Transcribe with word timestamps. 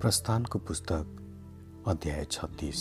प्रस्थानको 0.00 0.58
पुस्तक 0.58 1.84
अध्याय 1.88 2.24
छत्तिस। 2.24 2.78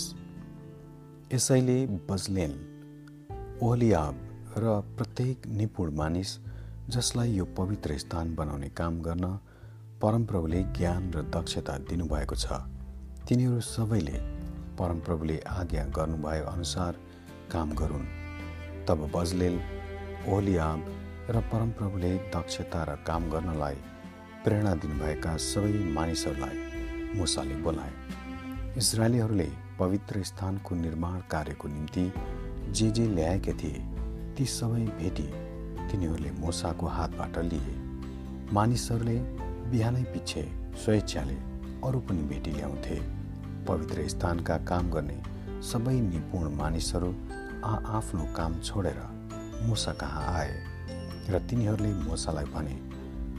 यसैले 1.33 1.75
बजलेन 2.09 2.51
ओहलियाब 3.61 4.19
र 4.57 4.75
प्रत्येक 4.97 5.47
निपुण 5.47 5.91
मानिस 5.95 6.31
जसलाई 6.89 7.31
यो 7.31 7.45
पवित्र 7.57 7.97
स्थान 7.97 8.35
बनाउने 8.35 8.69
काम 8.69 9.01
गर्न 9.01 9.25
परमप्रभुले 10.01 10.63
ज्ञान 10.77 11.11
र 11.13 11.23
दक्षता 11.35 11.77
दिनुभएको 11.91 12.35
छ। 12.35 12.61
तिनीहरू 13.27 13.59
सबैले 13.67 14.17
परमप्रभुले 14.79 15.37
आज्ञा 15.49 15.83
गर्नुभए 15.99 16.39
अनुसार 16.53 17.01
काम 17.51 17.75
गरून्। 17.75 18.07
तब 18.87 19.11
बजलेल 19.15 19.59
ओहलियाब 20.29 20.87
र 21.29 21.41
परमप्रभुले 21.51 22.15
दक्षता 22.31 22.83
र 22.83 22.95
काम 23.03 23.29
गर्नलाई 23.29 23.75
प्रेरणा 24.43 24.73
दिनुभएका 24.75 25.37
सबै 25.49 25.73
मानिसहरूलाई 25.93 26.68
मुसाले 27.15 27.55
बोलाए 27.55 27.91
इसरायलीहरूले 28.77 29.47
पवित्र 29.79 30.23
स्थानको 30.23 30.75
निर्माण 30.75 31.19
कार्यको 31.31 31.67
निम्ति 31.67 32.11
जे 32.71 32.89
जे 32.91 33.05
ल्याएका 33.07 33.53
थिए 33.53 33.79
ती 34.37 34.45
सबै 34.45 34.83
भेटी 34.99 35.23
तिनीहरूले 35.91 36.31
मुसाको 36.31 36.87
हातबाट 36.87 37.37
लिए। 37.43 37.75
मानिसहरूले 38.53 39.17
बिहानै 39.71 40.03
पछि 40.13 40.43
स्वेच्छाले 40.83 41.37
अरू 41.85 41.99
पनि 41.99 42.23
भेटी 42.23 42.51
ल्याउँथे। 42.51 42.99
पवित्र 43.67 44.07
स्थानका 44.07 44.57
काम 44.69 44.91
गर्ने 44.91 45.17
सबै 45.61 45.93
निपुण 46.01 46.53
मानिसहरू 46.55 47.11
आ 47.63 47.73
आफ्नो 47.97 48.25
काम 48.37 48.59
छोडेर 48.61 49.01
मुसा 49.67 49.93
कहाँ 49.93 50.25
आए 50.33 50.53
र 51.29 51.39
तिनीहरूले 51.49 51.93
मुसालाई 52.05 52.45
भने 52.53 52.75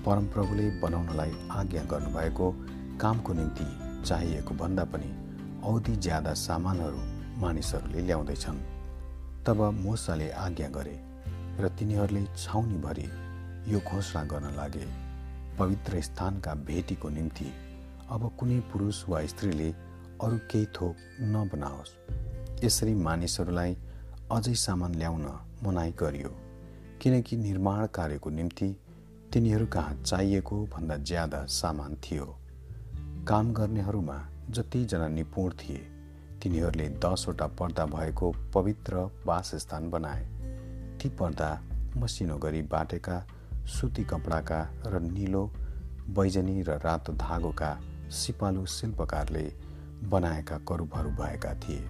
परमप्रभुले 0.04 0.68
बनाउनलाई 0.80 1.32
आज्ञा 1.50 1.82
गर्नुभएको 1.84 2.52
कामको 3.00 3.32
निम्ति 3.32 3.66
चाहिएको 4.04 4.54
भन्दा 4.54 4.84
पनि 4.84 5.10
औधी 5.64 5.94
ज्यादा 5.96 6.32
सामानहरू 6.36 7.00
मानिसहरूले 7.40 8.00
ल्याउँदैछन्। 8.02 8.58
तब 9.46 9.60
मोसाले 9.74 10.28
आज्ञा 10.38 10.68
गरे 10.68 10.96
र 11.60 11.68
तिनीहरूले 11.78 12.24
छाउनीभरि 12.36 13.08
यो 13.72 13.78
घोषणा 13.80 14.22
गर्न 14.24 14.54
लागे 14.56 14.86
पवित्र 15.58 16.00
स्थानका 16.00 16.54
भेटीको 16.68 17.08
निम्ति 17.08 17.46
अब 18.10 18.30
कुनै 18.38 18.58
पुरुष 18.72 18.98
वा 19.08 19.24
स्त्रीले 19.26 19.70
अरू 20.22 20.38
केही 20.50 20.66
थोक 20.76 20.96
नबनाओस्। 21.32 21.94
यसरी 22.64 22.94
मानिसहरूलाई 22.94 23.76
अझै 24.32 24.54
सामान 24.54 24.94
ल्याउन 24.94 25.26
मनाइ 25.64 25.92
गरियो 26.00 26.32
किनकि 27.00 27.36
निर्माण 27.36 27.86
कार्यको 27.86 28.30
निम्ति 28.30 28.68
तिनीहरू 29.32 29.66
कहाँ 29.66 29.94
चाहिएको 30.02 30.56
भन्दा 30.66 30.96
ज्यादा 31.10 31.44
सामान 31.52 31.94
थियो। 32.04 32.26
काम 33.28 33.52
गर्नेहरूमा 33.52 34.14
जतिजना 34.50 35.08
निपुण 35.08 35.50
थिए 35.50 35.78
तिनीहरूले 36.42 36.88
दसवटा 37.04 37.46
पर्दा 37.46 37.84
भएको 37.86 38.30
पवित्र 38.54 38.96
वासस्थान 39.26 39.90
बनाए। 39.90 40.22
ती 40.98 41.08
पर्दा 41.08 41.50
मसिनो 41.96 42.36
गरी 42.36 42.62
बाटेका 42.62 43.18
सुती 43.66 44.04
कपडाका 44.04 44.60
र 44.86 45.00
निलो 45.00 45.44
बैजनी 46.08 46.62
र 46.62 46.78
रातो 46.78 47.12
धागोका 47.12 47.70
सिपालु 48.10 48.64
शिल्पकारले 48.66 49.44
बनाएका 50.10 50.58
करुबहरू 50.68 51.10
भएका 51.10 51.54
थिए। 51.54 51.84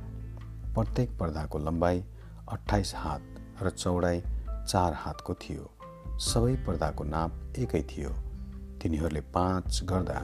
प्रत्येक 0.74 1.16
पर्दाको 1.18 1.58
लम्बाइ 1.58 2.04
अठाइस 2.48 2.94
हात 2.96 3.22
र 3.62 3.70
चौडाइ 3.70 4.22
चार 4.66 4.92
हातको 4.94 5.34
थियो। 5.34 5.70
सबै 6.18 6.54
पर्दाको 6.66 7.04
नाप 7.04 7.58
एकै 7.58 7.82
थियो। 7.82 8.10
तिनीहरूले 8.82 9.20
पाँच 9.20 9.80
गर्दा 9.84 10.20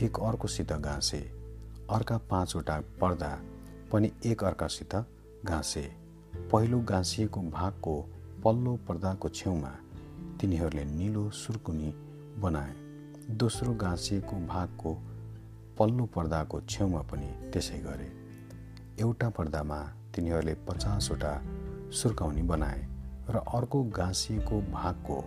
एक 0.00 0.18
अर्कोसित 0.18 0.72
गाँसे 0.72 1.18
अर्का 1.90 2.16
पाँचवटा 2.18 2.80
पर्दा 3.00 3.28
पनि 3.92 4.10
एक 4.26 4.44
अर्कासित 4.44 4.94
गाँसे 5.44 5.82
पहिलो 6.52 6.78
गाँसिएको 6.80 7.40
भागको 7.40 8.00
पल्लो 8.44 8.76
पर्दाको 8.88 9.28
छेउमा 9.28 9.72
तिनीहरूले 10.40 10.84
निलो 10.84 11.30
सुर्कुनी 11.30 11.92
बनाए। 12.38 12.72
दोस्रो 13.30 13.74
गाँसिएको 13.74 14.36
भागको 14.46 14.94
पल्लो 15.78 16.06
पर्दाको 16.06 16.60
छेउमा 16.60 17.02
पनि 17.02 17.50
त्यसै 17.52 17.78
गरे। 17.78 18.10
एउटा 19.00 19.28
पर्दामा 19.30 19.78
तिनीहरूले 20.14 20.54
पचासवटा 20.54 21.42
सुर्काउनी 21.92 22.42
बनाए 22.42 22.88
र 23.30 23.36
अर्को 23.36 23.82
गाँसिएको 23.82 24.60
भागको 24.62 25.20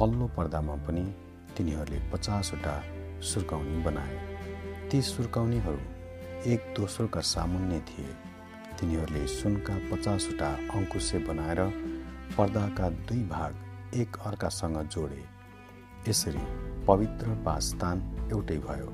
पल्लो 0.00 0.26
पर्दामा 0.36 0.76
पनि 0.76 1.14
तिनीहरूले 1.56 2.00
पचासवटा 2.12 2.82
सुर्काउनी 3.22 3.82
बनाए। 3.82 4.18
ती 4.90 5.02
सुर्काउनीहरू 5.02 5.78
एक 6.46 6.74
दोस्रोका 6.76 7.20
सामुन्ने 7.20 7.80
थिए। 7.80 8.06
तिनीहरूले 8.80 9.26
सुनका 9.26 9.78
पचासवटा 9.90 10.48
अङ्कुशे 10.48 11.18
बनाएर 11.18 11.60
पर्दाका 12.38 12.88
दुई 12.90 13.22
भाग 13.24 13.54
एक 13.94 14.16
अर्कासँग 14.16 14.82
जोडे। 14.82 15.24
यसरी 16.08 16.44
पवित्र 16.86 17.28
वासस्थान 17.28 18.28
एउटै 18.32 18.58
भयो। 18.58 18.86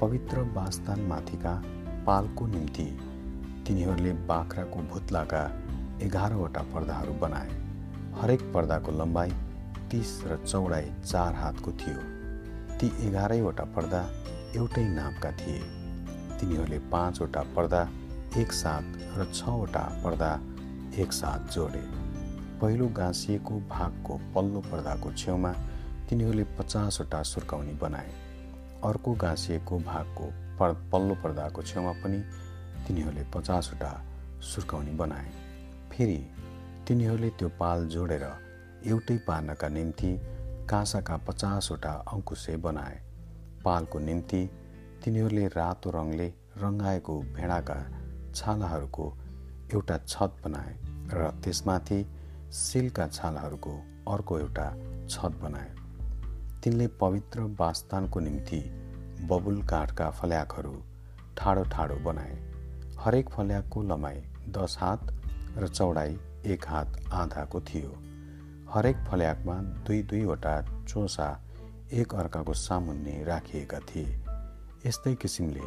पवित्र 0.00 0.40
वासस्थान 0.40 1.00
माथिका 1.00 1.62
पालको 2.06 2.46
निम्ति 2.46 2.98
तिनीहरूले 3.66 4.12
बाख्राको 4.12 4.80
भुत्लाका 4.80 5.42
एघारवटा 6.02 6.62
पर्दाहरू 6.62 7.12
बनाए। 7.12 7.48
हरेक 8.20 8.42
पर्दाको 8.54 8.92
लम्बाइ 8.92 9.30
तिस 9.90 10.22
र 10.24 10.36
चौडाइ 10.36 10.92
चार 11.06 11.34
हातको 11.34 11.72
थियो। 11.72 12.17
ती 12.80 12.88
एघारैवटा 13.06 13.64
पर्दा 13.74 14.00
एउटै 14.56 14.82
नामका 14.88 15.30
थिए। 15.32 15.60
तिनीहरूले 16.38 16.78
पाँचवटा 16.90 17.42
पर्दा 17.56 17.80
एकसाथ 18.38 18.84
र 19.18 19.24
छवटा 19.32 19.82
पर्दा 20.04 20.30
एकसाथ 20.98 21.50
जोडे। 21.54 21.82
पहिलो 22.60 22.86
गाँसिएको 22.96 23.54
भागको 23.70 24.20
पल्लो 24.34 24.60
पर्दाको 24.70 25.12
छेउमा 25.12 25.52
तिनीहरूले 26.08 26.44
पचासवटा 26.58 27.22
सुर्काउनी 27.22 27.74
बनाए। 27.82 28.12
अर्को 28.84 29.14
गाँसिएको 29.14 29.78
भागको 29.82 30.26
पर 30.58 30.72
पल्लो 30.92 31.14
पर्दाको 31.22 31.62
छेउमा 31.62 31.92
पनि 32.02 32.22
तिनीहरूले 32.86 33.24
पचासवटा 33.34 33.92
सुर्काउनी 34.44 34.92
बनाए। 34.96 35.30
फेरि 35.90 36.18
तिनीहरूले 36.88 37.30
त्यो 37.38 37.48
पाल 37.58 37.86
जोडेर 37.88 38.24
एउटै 38.86 39.16
पार्नका 39.26 39.68
निम्ति 39.68 40.10
काँसाका 40.70 41.16
पचासवटा 41.16 41.92
अङ्कुशे 42.12 42.56
बनाए। 42.56 43.00
पालको 43.64 43.98
निम्ति 43.98 44.40
तिनीहरूले 45.04 45.46
रातो 45.48 45.90
रङले 45.90 46.28
रङ्गाएको 46.58 47.20
भेडाका 47.36 47.76
छालाहरूको 48.34 49.06
एउटा 49.74 49.98
छत 49.98 50.36
बनाए 50.44 50.76
र 51.12 51.30
त्यसमाथि 51.44 52.00
सिलका 52.52 53.06
छालाहरूको 53.08 53.72
अर्को 54.12 54.38
एउटा 54.38 54.66
छत 55.08 55.40
बनाए। 55.42 55.74
तिनले 56.64 56.86
पवित्र 56.86 57.40
वासस्थानको 57.40 58.20
निम्ति 58.20 58.60
बबुल 59.28 59.62
काठका 59.62 60.10
फल्याकहरू 60.10 60.74
ठाडो 61.36 61.64
ठाडो 61.64 61.94
बनाए। 61.94 62.36
हरेक 62.98 63.28
फल्याकको 63.28 63.82
लमाइ 63.82 64.20
दस 64.48 64.76
हात 64.80 65.12
र 65.56 65.68
चौडाइ 65.68 66.18
एक 66.46 66.68
हात 66.68 67.00
आधाको 67.12 67.60
थियो। 67.60 67.90
हरेक 68.74 68.96
फल्याकमा 68.96 69.54
दुई 69.86 70.02
दुईवटा 70.02 70.84
चोसा 70.84 71.28
एक 71.92 72.14
अर्काको 72.14 72.54
सामुन्ने 72.54 73.24
राखिएका 73.24 73.78
थिए। 73.80 74.20
यस्तै 74.86 75.14
किसिमले 75.14 75.64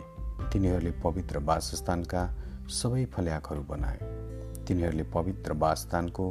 तिनीहरूले 0.50 0.92
पवित्र 0.92 1.40
वासस्थानका 1.40 2.22
सबै 2.70 3.06
फल्याकहरू 3.06 3.64
बनाए। 3.64 3.98
तिनीहरूले 4.68 5.04
पवित्र 5.04 5.54
वासस्थानको 5.54 6.28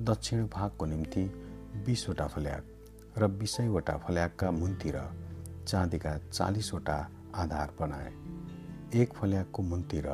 दक्षिण 0.00 0.46
भागको 0.46 0.86
निम्ति 0.86 1.24
बिसवटा 1.86 2.26
फल्याक 2.26 3.18
र 3.18 3.26
बिसैवटा 3.38 3.96
फल्याकका 3.96 4.50
मुन्तिर 4.50 5.00
चाँदीका 5.68 6.18
चालिसवटा 6.18 6.98
आधार 7.34 7.74
बनाए। 7.80 8.12
एक 9.02 9.12
फल्याकको 9.12 9.62
मुन्तिर 9.62 10.08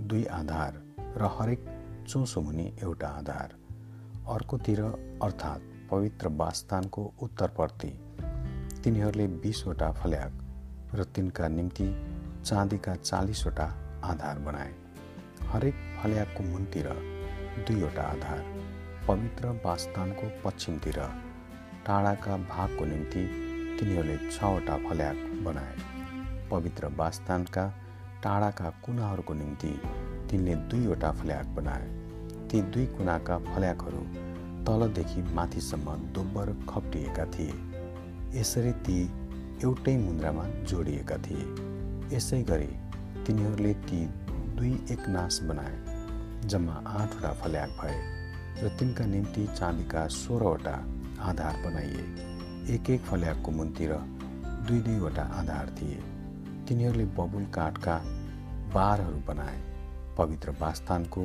दुई 0.00 0.24
आधार 0.24 0.82
र 1.16 1.36
हरेक 1.38 1.64
चोसो 2.08 2.40
मुनि 2.40 2.72
एउटा 2.82 3.08
आधार। 3.08 3.54
अर्कोतिर 4.28 4.80
अर्थात् 5.22 5.62
पवित्र 5.90 6.28
वासस्थानको 6.28 7.02
उत्तरप्रति 7.22 7.88
तिनीहरूले 8.84 9.26
बिसवटा 9.26 9.90
फल्याक 9.92 10.94
र 10.94 11.04
तिनका 11.04 11.48
निम्ति 11.48 11.88
चाँदीका 12.44 12.94
चालिसवटा 12.94 13.64
आधार 14.04 14.38
बनाए। 14.38 14.72
हरेक 15.48 15.74
फल्याकको 16.02 16.42
मुनतिर 16.42 16.88
दुईवटा 17.68 18.02
आधार 18.02 18.40
पवित्र 19.08 19.48
वासस्थानको 19.64 20.30
पश्चिमतिर 20.44 20.98
टाढाका 21.86 22.36
भागको 22.36 22.84
निम्ति 22.84 23.26
तिनीहरूले 23.80 24.16
छवटा 24.30 24.76
फल्याक 24.78 25.16
बनाए। 25.44 25.76
पवित्र 26.50 26.92
वासस्थानका 26.96 27.66
टाढाका 28.22 28.70
कुनाहरूको 28.84 29.34
निम्ति 29.34 29.80
तिनले 30.30 30.54
दुईवटा 30.54 31.12
फल्याक 31.12 31.46
बनाए। 31.56 32.03
ती 32.54 32.60
दुई 32.64 32.84
कुनाका 32.86 33.36
फल्याकहरू 33.44 34.00
तलदेखि 34.66 35.22
माथिसम्म 35.34 35.94
दोब्बर 36.14 36.50
खप्टिएका 36.68 37.24
थिए। 37.26 37.54
यसरी 38.34 38.72
ती 38.86 38.98
एउटै 39.64 39.96
मुद्रामा 39.96 40.44
जोडिएका 40.62 41.16
थिए। 41.18 41.46
यसै 42.12 42.38
गरी 42.42 42.68
तिनीहरूले 43.26 43.72
ती 43.88 43.98
दुई 44.56 44.70
एकनाश 44.90 45.38
बनाए 45.42 45.96
जम्मा 46.46 46.76
आठवटा 46.92 47.32
फल्याक 47.40 47.70
भए 47.80 47.96
र 48.62 48.70
तिनका 48.78 49.06
निम्ति 49.06 49.46
चाँदीका 49.54 50.06
सोह्रवटा 50.16 50.74
आधार 51.30 51.56
बनाइए। 51.64 52.04
एक 52.74 52.90
एक 52.90 53.00
फल्याकको 53.00 53.50
मुन्तिर 53.52 53.94
दुई 54.68 54.78
दुईवटा 54.80 55.24
आधार 55.40 55.74
थिए। 55.80 55.98
तिनीहरूले 56.68 57.06
बबुल 57.18 57.50
काठका 57.56 57.96
बारहरू 58.74 59.18
बनाए 59.28 59.58
पवित्र 60.18 60.54
वास्थानको 60.60 61.24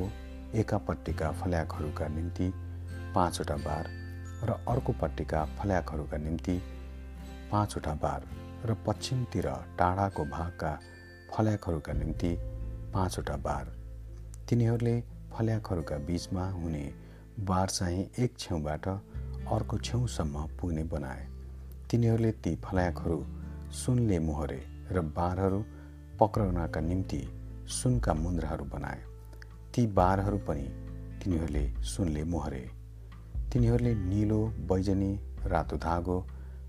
एकापट्टिका 0.54 1.30
फल्याकहरूका 1.32 2.06
निम्ति 2.08 2.52
पाँचवटा 3.14 3.56
बार 3.56 3.88
र 4.44 4.50
अर्कोपट्टिका 4.68 5.44
फल्याकहरूका 5.58 6.16
निम्ति 6.16 6.56
पाँचवटा 7.52 7.94
बार 7.94 8.26
र 8.66 8.74
पश्चिमतिर 8.86 9.46
टाढाको 9.78 10.24
भागका 10.26 10.78
फल्याकहरूका 11.30 11.92
निम्ति 11.92 12.36
पाँचवटा 12.94 13.36
बार। 13.36 13.72
तिनीहरूले 14.48 15.00
फल्याकहरूका 15.32 15.98
बिचमा 15.98 16.48
हुने 16.50 16.82
बार 17.40 17.68
चाहिँ 17.68 18.08
एक 18.18 18.38
छेउबाट 18.38 18.88
अर्को 18.88 19.78
छेउसम्म 19.78 20.46
पुग्ने 20.60 20.84
बनाए। 20.84 21.26
तिनीहरूले 21.90 22.32
ती 22.32 22.54
फल्याकहरू 22.64 23.24
सुनले 23.74 24.18
मोहरे 24.18 24.62
र 24.92 25.00
बारहरू 25.16 25.64
पक्राउनका 26.20 26.80
निम्ति 26.80 27.22
सुनका 27.72 28.14
मुन्द्राहरू 28.14 28.64
बनाए। 28.64 29.02
ती 29.74 29.86
बारहरू 29.86 30.38
पनि 30.38 30.62
तिनीहरूले 31.22 31.72
सुनले 31.82 32.24
मोहरे। 32.24 32.70
तिनीहरूले 33.52 33.94
निलो 33.94 34.46
बैजनी 34.46 35.20
रातो 35.46 35.76
धागो 35.76 36.26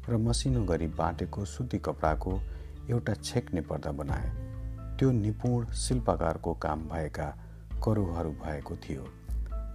र 0.09 0.17
मसिनो 0.17 0.63
गरी 0.63 0.87
बाटेको 0.87 1.45
सुती 1.45 1.77
कपडाको 1.79 2.41
एउटा 2.89 3.13
छेक्ने 3.13 3.61
पर्दा 3.61 3.91
बनाए। 3.91 4.29
त्यो 4.97 5.11
निपुण 5.11 5.65
शिल्पकारको 5.65 6.53
काम 6.53 6.79
भएका 6.79 7.27
करुहरू 7.83 8.31
भएको 8.31 8.75
थियो। 8.75 9.03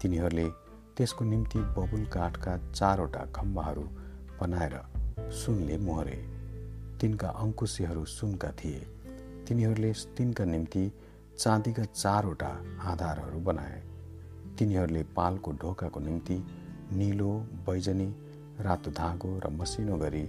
तिनीहरूले 0.02 0.49
त्यसको 0.96 1.25
निम्ति 1.25 1.58
बबुल 1.58 2.05
काठका 2.05 2.56
चारवटा 2.73 3.25
खम्बाहरू 3.26 3.82
बनाएर 4.40 4.81
सुनले 5.32 5.78
मोहरे। 5.78 6.19
तिनका 7.00 7.28
अङ्कुशीहरू 7.28 8.05
सुनका 8.05 8.50
थिए। 8.50 8.81
तिनीहरूले 9.49 9.93
तिनका 10.17 10.44
निम्ति 10.44 10.93
चाँदीका 11.38 11.84
चारवटा 11.84 12.48
आधारहरू 12.90 13.40
बनाए। 13.40 13.82
तिनीहरूले 14.58 15.02
पालको 15.16 15.52
ढोकाको 15.52 16.00
निम्ति 16.00 16.36
निलो 16.92 17.30
बैजनी 17.66 18.08
रातो 18.60 18.90
धागो 18.90 19.30
र 19.44 19.50
मसिनो 19.52 19.96
गरी 19.96 20.22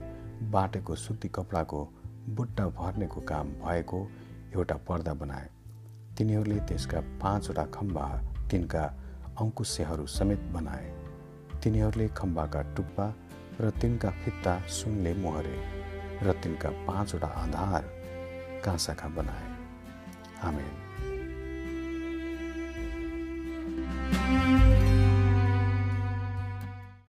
बाटेको 0.52 0.96
सुती 0.96 1.28
कपडाको 1.28 1.80
बुट्टा 2.36 2.68
भर्नेको 2.70 3.22
काम 3.22 3.48
भएको 3.64 4.00
एउटा 4.56 4.76
पर्दा 4.88 5.14
बनाए। 5.14 5.50
तिनीहरूले 6.18 6.60
त्यसका 6.68 7.00
पाँचवटा 7.22 7.66
खम्बा 7.76 8.06
तिनका 8.52 8.84
अङ्कुशेहरू 9.40 10.06
समेत 10.10 10.42
बनाए। 10.54 10.92
तिनीहरूले 11.64 12.08
खम्बाका 12.18 12.62
टुप्पा 12.76 13.14
र 13.62 13.70
तिनका 13.82 14.10
फित्ता 14.24 14.60
सुनले 14.70 15.14
मोहरे 15.14 15.58
र 16.24 16.34
तिनका 16.44 16.70
पाँचवटा 16.88 17.28
आधार 17.28 17.84
काँसाका 18.66 19.08
बनाए। 19.18 19.57
Amen. 20.44 20.78